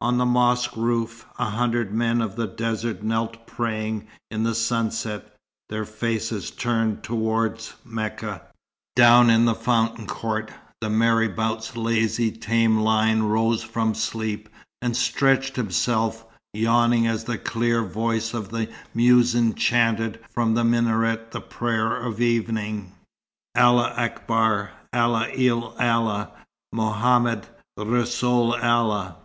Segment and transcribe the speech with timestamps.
[0.00, 5.34] On the mosque roof a hundred men of the desert knelt praying in the sunset,
[5.70, 8.42] their faces turned towards Mecca.
[8.94, 14.48] Down in the fountain court, the marabout's lazy tame lion rose from sleep
[14.80, 21.32] and stretched himself, yawning as the clear voice of the muezzin chanted from the minaret
[21.32, 22.92] the prayer of evening,
[23.56, 26.30] "Allah Akbar, Allah il Allah,
[26.72, 29.16] Mohammed r'soul Allah."